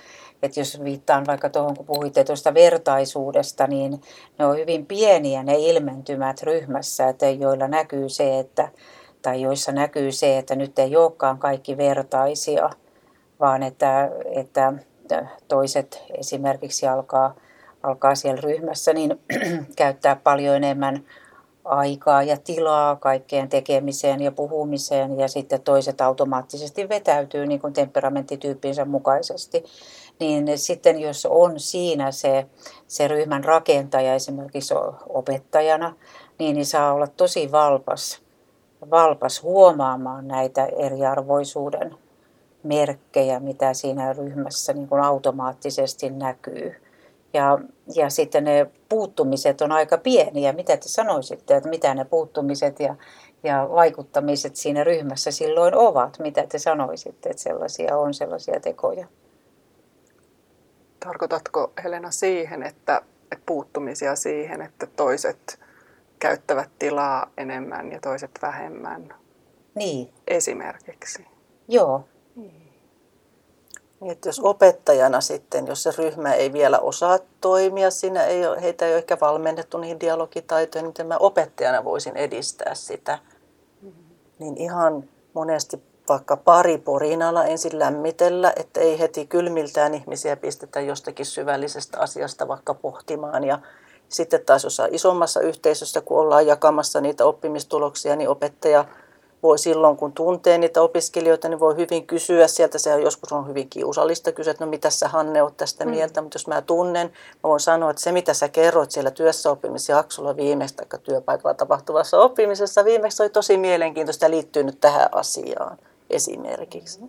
että 0.43 0.61
jos 0.61 0.85
viittaan 0.85 1.27
vaikka 1.27 1.49
tuohon, 1.49 1.77
kun 1.77 1.87
puhuitte 1.87 2.25
tuosta 2.25 2.55
vertaisuudesta, 2.55 3.67
niin 3.67 4.01
ne 4.39 4.47
on 4.47 4.57
hyvin 4.57 4.87
pieniä 4.87 5.43
ne 5.43 5.55
ilmentymät 5.59 6.43
ryhmässä, 6.43 7.09
että 7.09 7.31
joilla 7.31 7.69
näkyy 7.69 8.09
se, 8.09 8.39
että, 8.39 8.69
tai 9.23 9.43
joissa 9.43 9.73
näkyy 9.73 10.13
se, 10.13 10.39
että 10.39 10.55
nyt 10.57 10.79
ei 10.79 10.97
olekaan 10.97 11.39
kaikki 11.39 11.77
vertaisia, 11.77 12.71
vaan 13.41 13.63
että, 13.63 14.11
että 14.35 14.73
toiset 15.49 16.03
esimerkiksi 16.19 16.87
alkaa, 16.87 17.35
alkaa 17.83 18.15
siellä 18.15 18.41
ryhmässä 18.41 18.93
niin 18.93 19.21
käyttää 19.77 20.17
paljon 20.17 20.57
enemmän 20.57 21.05
aikaa 21.65 22.23
ja 22.23 22.37
tilaa 22.37 22.97
kaikkeen 22.97 23.49
tekemiseen 23.49 24.23
ja 24.23 24.33
puhumiseen 24.33 25.19
ja 25.19 25.29
sitten 25.29 25.63
toiset 25.63 26.01
automaattisesti 26.01 26.89
vetäytyy 26.89 27.47
niin 27.47 27.61
kuin 27.61 27.73
temperamenttityyppinsä 27.73 28.85
mukaisesti 28.85 29.65
niin 30.21 30.59
sitten 30.59 31.01
jos 31.01 31.27
on 31.31 31.61
siinä 31.61 32.11
se, 32.13 32.47
se 32.87 33.09
ryhmän 33.09 33.45
rakentaja 33.45 34.15
esimerkiksi 34.15 34.75
opettajana, 35.09 35.95
niin, 36.39 36.55
niin 36.55 36.67
saa 36.67 36.93
olla 36.93 37.07
tosi 37.07 37.53
valpas, 37.53 38.23
valpas 38.91 39.43
huomaamaan 39.43 40.29
näitä 40.29 40.67
eriarvoisuuden 40.67 41.95
merkkejä, 42.63 43.41
mitä 43.41 43.75
siinä 43.75 44.13
ryhmässä 44.13 44.73
niin 44.73 44.89
kuin 44.89 45.03
automaattisesti 45.03 46.11
näkyy. 46.11 46.82
Ja, 47.35 47.59
ja 47.95 48.11
sitten 48.11 48.45
ne 48.45 48.67
puuttumiset 48.89 49.61
on 49.61 49.73
aika 49.73 49.99
pieniä. 49.99 50.53
Mitä 50.53 50.77
te 50.77 50.89
sanoisitte, 50.89 51.57
että 51.57 51.69
mitä 51.69 51.95
ne 51.95 52.05
puuttumiset 52.05 52.81
ja, 52.81 52.97
ja 53.43 53.69
vaikuttamiset 53.73 54.57
siinä 54.57 54.85
ryhmässä 54.85 55.31
silloin 55.31 55.75
ovat? 55.75 56.19
Mitä 56.19 56.47
te 56.47 56.59
sanoisitte, 56.59 57.31
että 57.31 57.43
sellaisia 57.43 57.99
on 57.99 58.15
sellaisia 58.15 58.61
tekoja? 58.61 59.07
Tarkoitatko 61.01 61.73
Helena 61.85 62.11
siihen, 62.11 62.63
että, 62.63 63.03
että 63.33 63.45
puuttumisia 63.47 64.17
siihen, 64.17 64.63
että 64.63 64.87
toiset 64.87 65.61
käyttävät 66.19 66.71
tilaa 66.79 67.31
enemmän 67.37 67.93
ja 67.93 68.01
toiset 68.01 68.31
vähemmän? 68.43 69.15
Niin. 69.75 70.13
Esimerkiksi. 70.29 71.27
Joo. 71.69 72.05
Niin. 74.03 74.13
Että 74.13 74.29
jos 74.29 74.41
opettajana 74.41 75.21
sitten, 75.21 75.67
jos 75.67 75.83
se 75.83 75.93
ryhmä 75.99 76.35
ei 76.35 76.53
vielä 76.53 76.79
osaa 76.79 77.19
toimia, 77.41 77.91
siinä 77.91 78.25
ei 78.25 78.47
ole, 78.47 78.63
heitä 78.63 78.87
ei 78.87 78.93
ole 78.93 78.99
ehkä 78.99 79.17
valmennettu 79.21 79.79
niihin 79.79 80.01
dialogitaitoihin, 80.01 80.87
miten 80.87 81.07
mä 81.07 81.17
opettajana 81.17 81.85
voisin 81.85 82.17
edistää 82.17 82.75
sitä, 82.75 83.19
niin 84.39 84.57
ihan 84.57 85.05
monesti 85.35 85.83
vaikka 86.09 86.37
pari 86.37 86.79
porinalla 86.79 87.45
ensin 87.45 87.79
lämmitellä, 87.79 88.53
että 88.57 88.81
ei 88.81 88.99
heti 88.99 89.27
kylmiltään 89.27 89.95
ihmisiä 89.95 90.37
pistetä 90.37 90.81
jostakin 90.81 91.27
syvällisestä 91.27 91.99
asiasta 92.01 92.49
vaikka 92.49 92.75
pohtimaan. 92.75 93.45
Ja 93.45 93.59
sitten 94.09 94.45
taas 94.47 94.65
jossain 94.65 94.95
isommassa 94.95 95.41
yhteisössä, 95.41 96.01
kun 96.01 96.19
ollaan 96.19 96.47
jakamassa 96.47 97.01
niitä 97.01 97.25
oppimistuloksia, 97.25 98.17
niin 98.17 98.29
opettaja 98.29 98.85
voi 99.43 99.59
silloin, 99.59 99.97
kun 99.97 100.13
tuntee 100.13 100.59
niitä 100.59 100.83
opiskelijoita, 100.83 101.49
niin 101.49 101.61
voi 101.61 101.77
hyvin 101.77 102.07
kysyä 102.07 102.47
sieltä. 102.49 102.79
Se 102.79 102.95
on 102.95 103.03
joskus 103.03 103.33
on 103.33 103.49
hyvin 103.49 103.69
kiusallista 103.69 104.33
kysyä, 104.33 104.51
että 104.51 104.65
no 104.65 104.71
mitä 104.71 104.91
sä 104.91 105.09
Hanne 105.09 105.43
oot 105.43 105.57
tästä 105.57 105.85
mm. 105.85 105.91
mieltä, 105.91 106.21
mm. 106.21 106.25
mutta 106.25 106.37
jos 106.37 106.47
mä 106.47 106.63
tunnen, 106.63 107.07
mä 107.07 107.49
voin 107.49 107.61
sanoa, 107.61 107.91
että 107.91 108.03
se 108.03 108.13
mitä 108.13 108.35
sä 108.35 108.49
kerroit 108.49 108.91
siellä 108.91 109.11
työssäoppimisjaksolla 109.11 110.37
viimeksi 110.37 110.77
tai 110.77 110.87
työpaikalla 111.03 111.55
tapahtuvassa 111.55 112.21
oppimisessa 112.21 112.85
viimeksi 112.85 113.23
oli 113.23 113.31
tosi 113.31 113.57
mielenkiintoista 113.57 114.25
ja 114.25 114.31
liittyy 114.31 114.63
nyt 114.63 114.81
tähän 114.81 115.09
asiaan 115.13 115.79
esimerkiksi. 116.11 117.01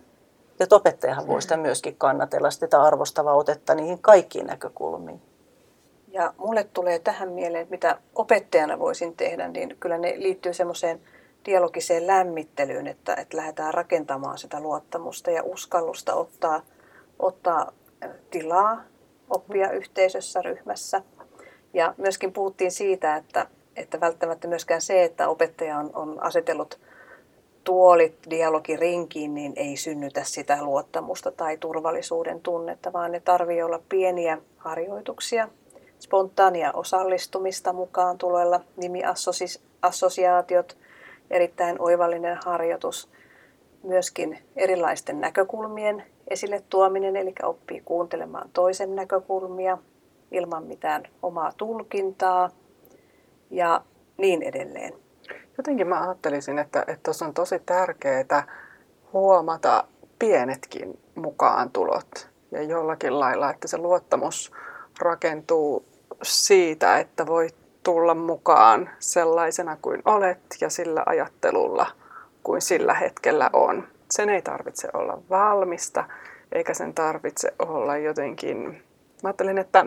Ja 0.58 0.66
opettajahan 0.70 1.26
voi 1.26 1.42
sitä 1.42 1.56
myöskin 1.56 1.96
kannatella 1.96 2.50
sitä 2.50 2.82
arvostavaa 2.82 3.34
otetta 3.34 3.74
niihin 3.74 3.98
kaikkiin 3.98 4.46
näkökulmiin. 4.46 5.22
Ja 6.08 6.34
mulle 6.38 6.64
tulee 6.64 6.98
tähän 6.98 7.32
mieleen, 7.32 7.62
että 7.62 7.74
mitä 7.74 7.98
opettajana 8.14 8.78
voisin 8.78 9.16
tehdä, 9.16 9.48
niin 9.48 9.76
kyllä 9.80 9.98
ne 9.98 10.14
liittyy 10.16 10.52
semmoiseen 10.52 11.00
dialogiseen 11.46 12.06
lämmittelyyn, 12.06 12.86
että, 12.86 13.14
että 13.14 13.36
lähdetään 13.36 13.74
rakentamaan 13.74 14.38
sitä 14.38 14.60
luottamusta 14.60 15.30
ja 15.30 15.42
uskallusta 15.42 16.14
ottaa, 16.14 16.62
ottaa 17.18 17.72
tilaa, 18.30 18.84
oppia 19.30 19.70
yhteisössä, 19.70 20.42
ryhmässä. 20.42 21.02
Ja 21.74 21.94
myöskin 21.96 22.32
puhuttiin 22.32 22.72
siitä, 22.72 23.16
että, 23.16 23.46
että 23.76 24.00
välttämättä 24.00 24.48
myöskään 24.48 24.80
se, 24.80 25.04
että 25.04 25.28
opettaja 25.28 25.78
on, 25.78 25.90
on 25.94 26.22
asetellut 26.22 26.80
tuolit 27.64 28.18
dialogirinkiin, 28.30 29.34
niin 29.34 29.52
ei 29.56 29.76
synnytä 29.76 30.24
sitä 30.24 30.62
luottamusta 30.62 31.32
tai 31.32 31.56
turvallisuuden 31.56 32.40
tunnetta, 32.40 32.92
vaan 32.92 33.12
ne 33.12 33.20
tarvii 33.20 33.62
olla 33.62 33.80
pieniä 33.88 34.38
harjoituksia, 34.56 35.48
spontaania 36.00 36.72
osallistumista 36.72 37.72
mukaan 37.72 38.18
tulella, 38.18 38.60
nimiassosiaatiot, 38.76 40.76
erittäin 41.30 41.76
oivallinen 41.78 42.38
harjoitus, 42.44 43.10
myöskin 43.82 44.38
erilaisten 44.56 45.20
näkökulmien 45.20 46.04
esille 46.28 46.62
tuominen, 46.70 47.16
eli 47.16 47.32
oppii 47.42 47.82
kuuntelemaan 47.84 48.50
toisen 48.52 48.96
näkökulmia 48.96 49.78
ilman 50.30 50.64
mitään 50.64 51.02
omaa 51.22 51.52
tulkintaa 51.56 52.50
ja 53.50 53.80
niin 54.16 54.42
edelleen. 54.42 54.92
Jotenkin 55.56 55.86
mä 55.86 56.02
ajattelisin, 56.02 56.58
että 56.58 56.86
tuossa 57.02 57.26
on 57.26 57.34
tosi 57.34 57.58
tärkeää 57.66 58.46
huomata 59.12 59.84
pienetkin 60.18 60.98
mukaan 61.14 61.70
tulot 61.70 62.28
ja 62.50 62.62
jollakin 62.62 63.20
lailla, 63.20 63.50
että 63.50 63.68
se 63.68 63.78
luottamus 63.78 64.52
rakentuu 65.00 65.84
siitä, 66.22 66.98
että 66.98 67.26
voi 67.26 67.48
tulla 67.84 68.14
mukaan 68.14 68.90
sellaisena 68.98 69.76
kuin 69.82 70.02
olet 70.04 70.56
ja 70.60 70.70
sillä 70.70 71.02
ajattelulla 71.06 71.86
kuin 72.42 72.62
sillä 72.62 72.94
hetkellä 72.94 73.50
on. 73.52 73.88
Sen 74.10 74.28
ei 74.30 74.42
tarvitse 74.42 74.88
olla 74.92 75.18
valmista, 75.30 76.04
eikä 76.52 76.74
sen 76.74 76.94
tarvitse 76.94 77.54
olla 77.58 77.96
jotenkin... 77.96 78.82
Mä 79.22 79.28
ajattelin, 79.28 79.58
että 79.58 79.86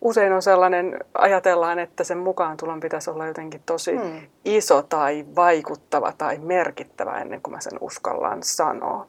usein 0.00 0.32
on 0.32 0.42
sellainen, 0.42 0.98
ajatellaan, 1.14 1.78
että 1.78 2.04
sen 2.04 2.18
mukaan 2.18 2.56
tulon 2.56 2.80
pitäisi 2.80 3.10
olla 3.10 3.26
jotenkin 3.26 3.62
tosi 3.66 3.96
hmm. 3.96 4.20
iso 4.44 4.82
tai 4.82 5.26
vaikuttava 5.36 6.12
tai 6.18 6.38
merkittävä 6.38 7.18
ennen 7.18 7.42
kuin 7.42 7.54
mä 7.54 7.60
sen 7.60 7.78
uskallan 7.80 8.42
sanoa. 8.42 9.06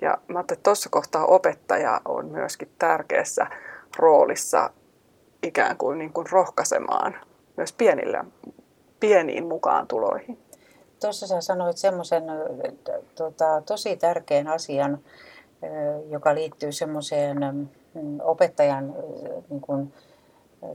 Ja 0.00 0.18
mä 0.28 0.38
ajattelin, 0.38 0.58
että 0.58 0.68
tuossa 0.68 0.88
kohtaa 0.90 1.24
opettaja 1.24 2.00
on 2.04 2.26
myöskin 2.26 2.70
tärkeässä 2.78 3.46
roolissa 3.96 4.70
ikään 5.42 5.76
kuin, 5.76 5.98
niin 5.98 6.12
kuin 6.12 6.26
rohkaisemaan 6.30 7.16
myös 7.56 7.72
pienillä, 7.72 8.24
pieniin 9.00 9.46
mukaan 9.46 9.86
tuloihin. 9.88 10.38
Tuossa 11.00 11.26
sä 11.26 11.40
sanoit 11.40 11.76
semmoisen 11.76 12.24
tota, 13.14 13.62
tosi 13.66 13.96
tärkeän 13.96 14.48
asian, 14.48 14.98
joka 16.10 16.34
liittyy 16.34 16.72
semmoiseen 16.72 17.38
mm, 17.94 18.20
opettajan 18.22 18.94
niin 19.50 19.60
kuin, 19.60 19.92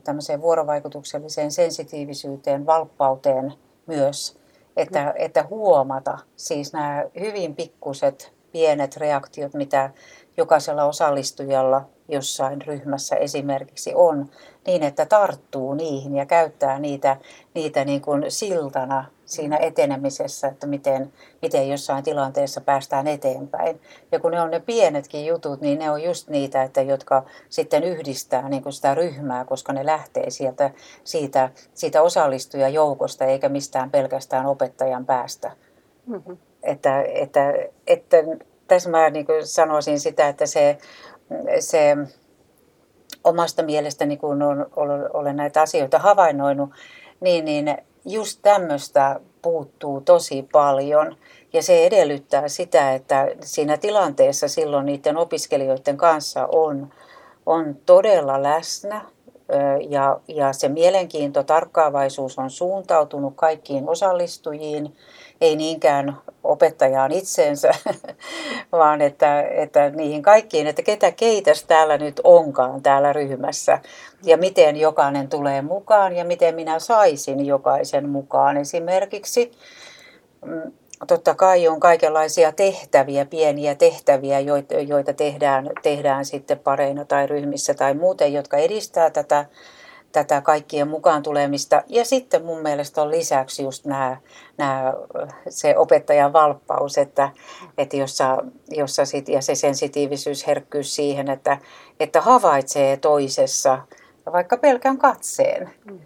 tämmöiseen 0.03 0.41
vuorovaikutukselliseen 0.41 1.51
sensitiivisyyteen, 1.51 2.65
valppauteen 2.65 3.53
myös, 3.87 4.39
että, 4.77 5.05
mm. 5.05 5.11
että 5.15 5.45
huomata 5.49 6.17
siis 6.35 6.73
nämä 6.73 7.03
hyvin 7.19 7.55
pikkuset 7.55 8.33
pienet 8.51 8.97
reaktiot, 8.97 9.53
mitä 9.53 9.89
jokaisella 10.37 10.83
osallistujalla 10.83 11.89
jossain 12.11 12.61
ryhmässä 12.61 13.15
esimerkiksi 13.15 13.91
on, 13.95 14.29
niin 14.67 14.83
että 14.83 15.05
tarttuu 15.05 15.73
niihin 15.73 16.15
ja 16.15 16.25
käyttää 16.25 16.79
niitä, 16.79 17.17
niitä 17.53 17.85
niin 17.85 18.01
kuin 18.01 18.25
siltana 18.27 19.05
siinä 19.25 19.57
etenemisessä, 19.57 20.47
että 20.47 20.67
miten, 20.67 21.13
miten 21.41 21.69
jossain 21.69 22.03
tilanteessa 22.03 22.61
päästään 22.61 23.07
eteenpäin. 23.07 23.81
Ja 24.11 24.19
kun 24.19 24.31
ne 24.31 24.41
on 24.41 24.51
ne 24.51 24.59
pienetkin 24.59 25.25
jutut, 25.25 25.61
niin 25.61 25.79
ne 25.79 25.91
on 25.91 26.03
just 26.03 26.29
niitä, 26.29 26.63
että 26.63 26.81
jotka 26.81 27.23
sitten 27.49 27.83
yhdistää 27.83 28.49
niin 28.49 28.63
kuin 28.63 28.73
sitä 28.73 28.95
ryhmää, 28.95 29.45
koska 29.45 29.73
ne 29.73 29.85
lähtee 29.85 30.29
sieltä, 30.29 30.71
siitä, 31.03 31.49
siitä 31.73 32.01
osallistujajoukosta 32.01 33.25
eikä 33.25 33.49
mistään 33.49 33.91
pelkästään 33.91 34.45
opettajan 34.45 35.05
päästä. 35.05 35.51
Mm-hmm. 36.05 36.37
Että, 36.63 37.01
että, 37.01 37.53
että 37.87 38.17
tässä 38.67 38.89
mä 38.89 39.09
niin 39.09 39.25
sanoisin 39.43 39.99
sitä, 39.99 40.27
että 40.27 40.45
se, 40.45 40.77
se 41.59 41.97
omasta 43.23 43.63
mielestäni, 43.63 44.17
kun 44.17 44.41
on, 44.41 44.69
olen 45.13 45.35
näitä 45.35 45.61
asioita 45.61 45.99
havainnoinut, 45.99 46.69
niin, 47.19 47.45
niin 47.45 47.77
just 48.05 48.39
tämmöistä 48.41 49.19
puuttuu 49.41 50.01
tosi 50.01 50.47
paljon. 50.51 51.17
Ja 51.53 51.63
se 51.63 51.85
edellyttää 51.85 52.47
sitä, 52.47 52.93
että 52.93 53.27
siinä 53.41 53.77
tilanteessa 53.77 54.47
silloin 54.47 54.85
niiden 54.85 55.17
opiskelijoiden 55.17 55.97
kanssa 55.97 56.47
on, 56.51 56.93
on 57.45 57.75
todella 57.85 58.43
läsnä 58.43 59.01
ja, 59.89 60.19
ja 60.27 60.53
se 60.53 60.69
mielenkiinto, 60.69 61.43
tarkkaavaisuus 61.43 62.39
on 62.39 62.49
suuntautunut 62.49 63.33
kaikkiin 63.35 63.89
osallistujiin, 63.89 64.95
ei 65.41 65.55
niinkään 65.55 66.17
opettajaan 66.43 67.11
itseensä, 67.11 67.71
vaan 68.71 69.01
että, 69.01 69.41
että 69.41 69.89
niihin 69.89 70.21
kaikkiin, 70.21 70.67
että 70.67 70.81
ketä 70.81 71.11
keitäs 71.11 71.63
täällä 71.63 71.97
nyt 71.97 72.21
onkaan 72.23 72.83
täällä 72.83 73.13
ryhmässä 73.13 73.79
ja 74.23 74.37
miten 74.37 74.77
jokainen 74.77 75.27
tulee 75.27 75.61
mukaan 75.61 76.15
ja 76.15 76.25
miten 76.25 76.55
minä 76.55 76.79
saisin 76.79 77.45
jokaisen 77.45 78.09
mukaan. 78.09 78.57
Esimerkiksi 78.57 79.51
mm, 80.45 80.71
totta 81.07 81.35
kai 81.35 81.67
on 81.67 81.79
kaikenlaisia 81.79 82.51
tehtäviä, 82.51 83.25
pieniä 83.25 83.75
tehtäviä, 83.75 84.39
joita, 84.39 84.75
joita 84.75 85.13
tehdään, 85.13 85.69
tehdään 85.83 86.25
sitten 86.25 86.59
pareina 86.59 87.05
tai 87.05 87.27
ryhmissä 87.27 87.73
tai 87.73 87.93
muuten, 87.93 88.33
jotka 88.33 88.57
edistää 88.57 89.09
tätä 89.09 89.45
tätä 90.11 90.41
kaikkien 90.41 90.87
mukaan 90.87 91.23
tulemista. 91.23 91.83
Ja 91.87 92.05
sitten 92.05 92.45
mun 92.45 92.61
mielestä 92.61 93.01
on 93.01 93.11
lisäksi 93.11 93.63
just 93.63 93.85
nämä, 93.85 94.17
nämä 94.57 94.93
se 95.49 95.77
opettajan 95.77 96.33
valppaus, 96.33 96.97
että, 96.97 97.29
että 97.77 97.97
jossa, 97.97 98.37
jossa 98.69 99.05
sit, 99.05 99.29
ja 99.29 99.41
se 99.41 99.55
sensitiivisyys, 99.55 100.47
herkkyys 100.47 100.95
siihen, 100.95 101.29
että, 101.29 101.57
että 101.99 102.21
havaitsee 102.21 102.97
toisessa 102.97 103.81
vaikka 104.31 104.57
pelkän 104.57 104.97
katseen. 104.97 105.69
Mm. 105.85 105.99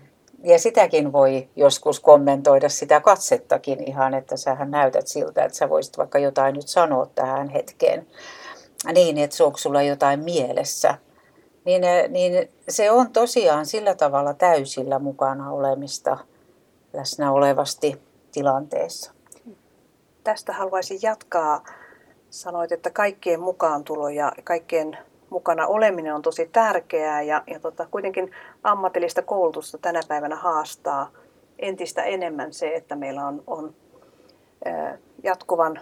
Ja 0.44 0.60
sitäkin 0.60 1.14
voi 1.14 1.50
joskus 1.56 2.00
kommentoida 2.00 2.70
sitä 2.70 3.02
katsettakin 3.02 3.84
ihan, 3.84 4.14
että 4.14 4.38
sähän 4.38 4.72
näytät 4.72 5.08
siltä, 5.08 5.44
että 5.44 5.58
sä 5.58 5.70
voisit 5.70 5.98
vaikka 5.98 6.20
jotain 6.20 6.56
nyt 6.56 6.68
sanoa 6.68 7.06
tähän 7.16 7.50
hetkeen. 7.50 8.08
Niin, 8.94 9.18
että 9.18 9.44
onko 9.44 9.58
sulla 9.58 9.82
jotain 9.82 10.20
mielessä 10.20 10.98
niin, 11.66 11.84
eh, 11.84 12.10
niin 12.10 12.50
se 12.70 12.92
on 12.92 13.12
tosiaan 13.12 13.66
sillä 13.66 13.96
tavalla 13.96 14.34
täysillä 14.34 15.00
mukana 15.00 15.52
olemista 15.52 16.18
läsnä 16.94 17.32
olevasti 17.32 18.02
tilanteessa. 18.32 19.12
Tästä 20.24 20.54
haluaisin 20.54 21.00
jatkaa. 21.02 21.64
Sanoit, 22.30 22.72
että 22.72 22.90
kaikkien 22.90 23.40
mukaantulo 23.40 24.10
ja 24.10 24.32
kaikkien 24.44 24.98
mukana 25.30 25.68
oleminen 25.68 26.16
on 26.16 26.22
tosi 26.22 26.50
tärkeää 26.52 27.22
ja, 27.22 27.44
ja 27.48 27.60
tota, 27.60 27.88
kuitenkin 27.92 28.32
ammatillista 28.64 29.22
koulutusta 29.22 29.78
tänä 29.78 30.00
päivänä 30.08 30.36
haastaa 30.36 31.12
entistä 31.60 32.04
enemmän 32.04 32.54
se, 32.54 32.76
että 32.76 32.96
meillä 32.96 33.28
on, 33.28 33.44
on 33.48 33.76
ää, 34.66 34.98
jatkuvan 35.24 35.82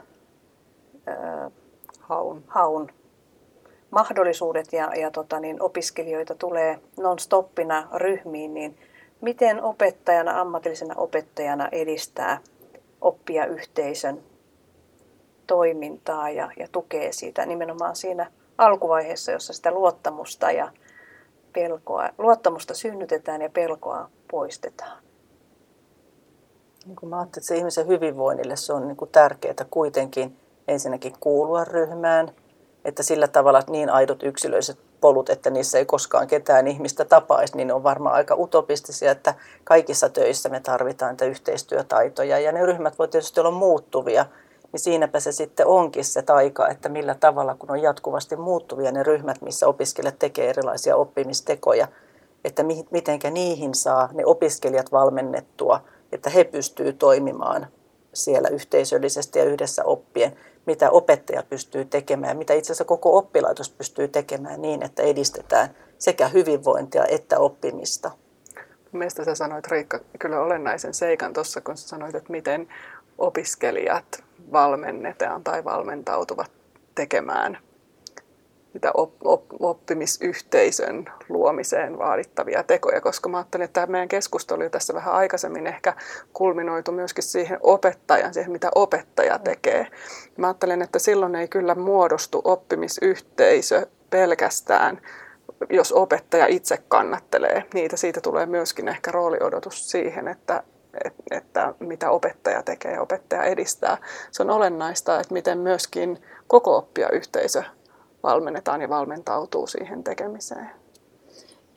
ää, 1.06 1.52
haun. 2.00 2.43
haun 2.48 2.91
mahdollisuudet 3.93 4.73
ja, 4.73 4.91
ja 4.95 5.12
tota, 5.12 5.39
niin 5.39 5.62
opiskelijoita 5.62 6.36
tulee 6.36 6.79
non-stoppina 6.97 7.88
ryhmiin, 7.93 8.53
niin 8.53 8.77
miten 9.21 9.63
opettajana, 9.63 10.41
ammatillisena 10.41 10.95
opettajana 10.97 11.69
edistää 11.71 12.39
oppia 13.01 13.45
yhteisön 13.45 14.23
toimintaa 15.47 16.29
ja, 16.29 16.51
ja 16.58 16.67
tukee 16.71 17.12
siitä 17.12 17.45
nimenomaan 17.45 17.95
siinä 17.95 18.32
alkuvaiheessa, 18.58 19.32
jossa 19.32 19.53
sitä 19.53 19.71
luottamusta 19.71 20.51
ja 20.51 20.71
pelkoa, 21.53 22.10
luottamusta 22.17 22.73
synnytetään 22.73 23.41
ja 23.41 23.49
pelkoa 23.49 24.10
poistetaan. 24.32 25.03
Niin 26.86 26.95
kuin 26.95 27.10
mä 27.10 27.19
ajattelin, 27.19 27.41
että 27.41 27.47
se 27.47 27.58
ihmisen 27.58 27.88
hyvinvoinnille 27.88 28.56
se 28.56 28.73
on 28.73 28.88
niin 28.88 28.97
kuin 28.97 29.12
tärkeää 29.12 29.65
kuitenkin 29.71 30.38
ensinnäkin 30.67 31.13
kuulua 31.19 31.63
ryhmään– 31.63 32.32
että 32.86 33.04
sillä 33.04 33.28
tavalla 33.28 33.62
niin 33.69 33.89
aidot 33.89 34.24
yksilöiset 34.24 34.78
polut, 35.02 35.30
että 35.30 35.50
niissä 35.50 35.78
ei 35.78 35.86
koskaan 35.86 36.28
ketään 36.28 36.67
ihmistä 36.67 37.06
tapaisi, 37.06 37.58
niin 37.58 37.67
ne 37.67 37.74
on 37.74 37.84
varmaan 37.84 38.15
aika 38.15 38.36
utopistisia, 38.36 39.12
että 39.12 39.34
kaikissa 39.63 40.10
töissä 40.10 40.50
me 40.50 40.60
tarvitaan 40.60 41.12
niitä 41.12 41.26
yhteistyötaitoja. 41.26 42.39
Ja 42.39 42.52
ne 42.52 42.65
ryhmät 42.65 43.00
voi 43.00 43.08
tietysti 43.08 43.39
olla 43.39 43.52
muuttuvia, 43.52 44.26
niin 44.72 44.80
siinäpä 44.80 45.19
se 45.19 45.32
sitten 45.32 45.67
onkin 45.67 46.06
se 46.06 46.22
taika, 46.22 46.67
että 46.67 46.89
millä 46.89 47.15
tavalla, 47.19 47.56
kun 47.56 47.72
on 47.72 47.82
jatkuvasti 47.82 48.36
muuttuvia 48.36 48.91
ne 48.91 49.04
ryhmät, 49.04 49.41
missä 49.41 49.67
opiskelijat 49.67 50.19
tekee 50.19 50.50
erilaisia 50.50 50.96
oppimistekoja, 50.96 51.88
että 52.46 52.63
mitenkä 52.91 53.30
niihin 53.30 53.76
saa 53.76 54.10
ne 54.13 54.26
opiskelijat 54.26 54.91
valmennettua, 54.91 55.80
että 56.12 56.30
he 56.30 56.43
pystyvät 56.43 56.98
toimimaan 56.98 57.67
siellä 58.13 58.50
yhteisöllisesti 58.50 59.39
ja 59.39 59.46
yhdessä 59.46 59.84
oppien 59.84 60.38
mitä 60.65 60.89
opettaja 60.89 61.43
pystyy 61.49 61.86
tekemään 61.86 62.38
mitä 62.38 62.54
itse 62.54 62.67
asiassa 62.67 62.86
koko 62.86 63.17
oppilaitos 63.17 63.69
pystyy 63.69 64.08
tekemään 64.08 64.62
niin, 64.62 64.84
että 64.84 65.04
edistetään 65.04 65.69
sekä 65.99 66.28
hyvinvointia 66.28 67.06
että 67.06 67.39
oppimista. 67.39 68.12
Mielestäni 68.91 69.26
sä 69.26 69.36
sanoit 69.36 69.67
Riikka 69.67 69.99
kyllä 70.19 70.41
olennaisen 70.41 70.93
seikan 70.93 71.34
tuossa, 71.34 71.62
kun 71.62 71.78
sä 71.78 71.88
sanoit, 71.88 72.15
että 72.15 72.32
miten 72.32 72.67
opiskelijat 73.17 74.23
valmennetaan 74.52 75.43
tai 75.43 75.63
valmentautuvat 75.63 76.52
tekemään 76.95 77.58
sitä 78.74 78.92
oppimisyhteisön 79.60 81.06
luomiseen 81.30 81.98
vaadittavia 81.98 82.64
tekoja, 82.64 83.02
koska 83.02 83.30
mä 83.30 83.38
ajattelin, 83.38 83.66
että 83.66 83.82
tämä 83.82 83.92
meidän 83.92 84.08
keskustelu 84.08 84.70
tässä 84.70 84.94
vähän 84.94 85.14
aikaisemmin 85.14 85.68
ehkä 85.68 85.94
kulminoitu 86.34 86.92
myöskin 86.92 87.24
siihen 87.24 87.60
opettajan, 87.62 88.34
siihen 88.34 88.52
mitä 88.52 88.70
opettaja 88.76 89.40
tekee. 89.40 89.88
Mä 90.38 90.48
ajattelen, 90.48 90.82
että 90.82 91.00
silloin 91.00 91.36
ei 91.36 91.48
kyllä 91.48 91.76
muodostu 91.76 92.42
oppimisyhteisö 92.44 93.88
pelkästään 94.10 95.02
jos 95.70 95.92
opettaja 95.92 96.48
itse 96.48 96.78
kannattelee 96.88 97.64
niitä, 97.74 97.98
siitä 97.98 98.22
tulee 98.22 98.46
myöskin 98.46 98.88
ehkä 98.88 99.12
rooliodotus 99.12 99.92
siihen, 99.92 100.28
että, 100.28 100.64
että, 101.06 101.24
että 101.32 101.74
mitä 101.80 102.10
opettaja 102.10 102.64
tekee 102.64 102.92
ja 102.92 103.02
opettaja 103.02 103.44
edistää. 103.44 103.98
Se 104.32 104.44
on 104.44 104.50
olennaista, 104.50 105.20
että 105.20 105.34
miten 105.34 105.58
myöskin 105.58 106.22
koko 106.48 106.78
oppijayhteisö 106.78 107.64
valmennetaan 108.24 108.82
ja 108.82 108.90
valmentautuu 108.90 109.68
siihen 109.68 110.04
tekemiseen. 110.04 110.70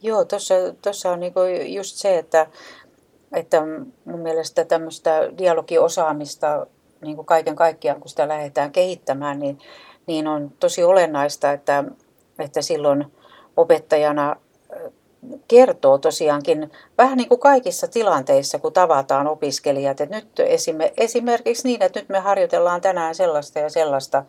Joo, 0.03 0.25
tuossa 0.83 1.11
on 1.11 1.21
niinku 1.21 1.41
just 1.67 1.97
se, 1.97 2.19
että, 2.19 2.47
että 3.33 3.63
mun 4.05 4.21
mielestä 4.21 4.65
tämmöistä 4.65 5.21
dialogiosaamista 5.39 6.67
niin 7.01 7.17
kuin 7.17 7.27
kaiken 7.27 7.57
kaikkiaan, 7.57 8.01
kun 8.01 8.09
sitä 8.09 8.29
lähdetään 8.29 8.73
kehittämään, 8.73 9.39
niin, 9.39 9.59
niin 10.07 10.27
on 10.27 10.53
tosi 10.61 10.85
olennaista, 10.85 11.53
että, 11.53 11.85
että 12.39 12.63
silloin 12.63 13.13
opettajana 13.57 14.37
kertoo 15.49 15.99
tosiaankin 15.99 16.71
vähän 16.99 17.17
niin 17.17 17.29
kuin 17.29 17.41
kaikissa 17.41 17.89
tilanteissa, 17.89 18.59
kun 18.59 18.73
tavataan 18.73 19.27
opiskelijat. 19.27 20.01
Että 20.01 20.17
nyt 20.17 20.41
esimerkiksi 20.97 21.69
niin, 21.69 21.83
että 21.83 22.01
nyt 22.01 22.09
me 22.09 22.19
harjoitellaan 22.19 22.81
tänään 22.81 23.15
sellaista 23.15 23.59
ja 23.59 23.71
sellaista 23.71 24.25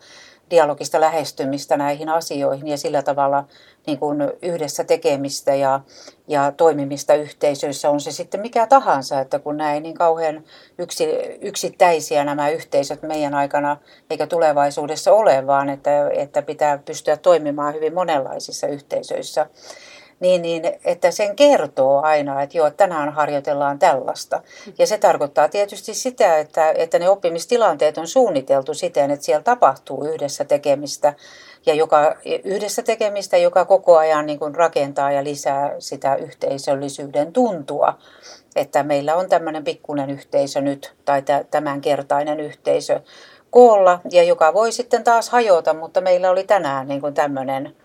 dialogista 0.50 1.00
lähestymistä 1.00 1.76
näihin 1.76 2.08
asioihin 2.08 2.68
ja 2.68 2.78
sillä 2.78 3.02
tavalla 3.02 3.44
niin 3.86 3.98
kuin 3.98 4.18
yhdessä 4.42 4.84
tekemistä 4.84 5.54
ja, 5.54 5.80
ja 6.28 6.52
toimimista 6.56 7.14
yhteisöissä 7.14 7.90
on 7.90 8.00
se 8.00 8.12
sitten 8.12 8.40
mikä 8.40 8.66
tahansa, 8.66 9.20
että 9.20 9.38
kun 9.38 9.56
näin 9.56 9.82
niin 9.82 9.94
kauhean 9.94 10.44
yksi, 10.78 11.04
yksittäisiä 11.40 12.24
nämä 12.24 12.50
yhteisöt 12.50 13.02
meidän 13.02 13.34
aikana 13.34 13.76
eikä 14.10 14.26
tulevaisuudessa 14.26 15.12
ole, 15.12 15.46
vaan 15.46 15.68
että, 15.68 16.10
että 16.10 16.42
pitää 16.42 16.78
pystyä 16.78 17.16
toimimaan 17.16 17.74
hyvin 17.74 17.94
monenlaisissa 17.94 18.66
yhteisöissä 18.66 19.46
niin, 20.20 20.42
niin 20.42 20.62
että 20.84 21.10
sen 21.10 21.36
kertoo 21.36 22.02
aina, 22.02 22.42
että 22.42 22.58
joo, 22.58 22.70
tänään 22.70 23.12
harjoitellaan 23.12 23.78
tällaista. 23.78 24.42
Ja 24.78 24.86
se 24.86 24.98
tarkoittaa 24.98 25.48
tietysti 25.48 25.94
sitä, 25.94 26.38
että, 26.38 26.70
että 26.70 26.98
ne 26.98 27.08
oppimistilanteet 27.08 27.98
on 27.98 28.06
suunniteltu 28.06 28.74
siten, 28.74 29.10
että 29.10 29.24
siellä 29.24 29.42
tapahtuu 29.42 30.04
yhdessä 30.04 30.44
tekemistä 30.44 31.14
ja 31.66 31.74
joka, 31.74 32.16
yhdessä 32.44 32.82
tekemistä, 32.82 33.36
joka 33.36 33.64
koko 33.64 33.96
ajan 33.96 34.26
niin 34.26 34.38
kuin 34.38 34.54
rakentaa 34.54 35.12
ja 35.12 35.24
lisää 35.24 35.74
sitä 35.78 36.14
yhteisöllisyyden 36.14 37.32
tuntua. 37.32 37.98
Että 38.56 38.82
meillä 38.82 39.16
on 39.16 39.28
tämmöinen 39.28 39.64
pikkunen 39.64 40.10
yhteisö 40.10 40.60
nyt, 40.60 40.94
tai 41.04 41.22
tämänkertainen 41.50 42.40
yhteisö 42.40 43.00
koolla, 43.50 44.00
ja 44.10 44.22
joka 44.22 44.54
voi 44.54 44.72
sitten 44.72 45.04
taas 45.04 45.30
hajota, 45.30 45.74
mutta 45.74 46.00
meillä 46.00 46.30
oli 46.30 46.44
tänään 46.44 46.88
niin 46.88 47.00
kuin 47.00 47.14
tämmöinen, 47.14 47.76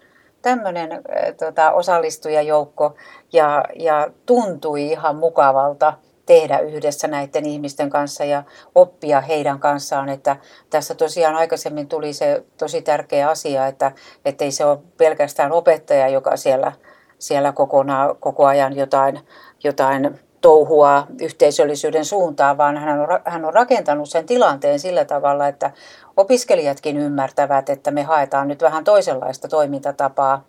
tämmöinen 0.43 1.01
tota, 1.39 1.71
osallistujajoukko, 1.71 2.95
ja, 3.33 3.63
ja 3.75 4.07
tuntui 4.25 4.85
ihan 4.87 5.15
mukavalta 5.15 5.93
tehdä 6.25 6.59
yhdessä 6.59 7.07
näiden 7.07 7.45
ihmisten 7.45 7.89
kanssa 7.89 8.23
ja 8.25 8.43
oppia 8.75 9.21
heidän 9.21 9.59
kanssaan. 9.59 10.09
Että 10.09 10.35
tässä 10.69 10.95
tosiaan 10.95 11.35
aikaisemmin 11.35 11.87
tuli 11.87 12.13
se 12.13 12.43
tosi 12.57 12.81
tärkeä 12.81 13.29
asia, 13.29 13.67
että 13.67 13.91
ei 14.39 14.51
se 14.51 14.65
ole 14.65 14.79
pelkästään 14.97 15.51
opettaja, 15.51 16.07
joka 16.07 16.37
siellä, 16.37 16.71
siellä 17.19 17.51
kokonaan, 17.51 18.15
koko 18.19 18.45
ajan 18.45 18.75
jotain, 18.77 19.19
jotain 19.63 20.19
touhua 20.43 21.07
yhteisöllisyyden 21.21 22.05
suuntaan, 22.05 22.57
vaan 22.57 22.77
hän 22.77 22.99
on, 22.99 23.07
hän 23.25 23.45
on 23.45 23.53
rakentanut 23.53 24.09
sen 24.09 24.25
tilanteen 24.25 24.79
sillä 24.79 25.05
tavalla, 25.05 25.47
että 25.47 25.71
opiskelijatkin 26.17 26.97
ymmärtävät, 26.97 27.69
että 27.69 27.91
me 27.91 28.03
haetaan 28.03 28.47
nyt 28.47 28.61
vähän 28.61 28.83
toisenlaista 28.83 29.47
toimintatapaa 29.47 30.45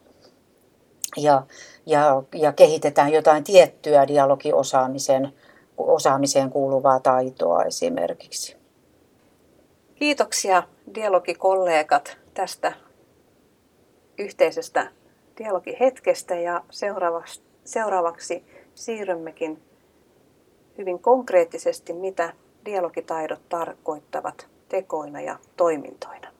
ja, 1.17 1.43
ja, 1.87 2.23
ja 2.35 2.53
kehitetään 2.53 3.13
jotain 3.13 3.45
tiettyä 3.45 4.09
dialogiosaamisen 4.09 5.33
osaamiseen 5.77 6.51
kuuluvaa 6.51 7.01
taitoa 7.01 7.65
esimerkiksi. 7.65 8.57
Kiitoksia 9.95 10.63
dialogikollegat 10.95 12.19
tästä 12.35 12.73
yhteisestä 14.19 14.91
dialogihetkestä 15.39 16.35
ja 16.35 16.63
seuraavaksi, 16.71 17.43
seuraavaksi 17.65 18.45
siirrymmekin 18.75 19.63
hyvin 20.79 20.99
konkreettisesti, 20.99 21.93
mitä 21.93 22.33
dialogitaidot 22.65 23.49
tarkoittavat 23.49 24.49
tekoina 24.69 25.21
ja 25.21 25.39
toimintoina. 25.57 26.34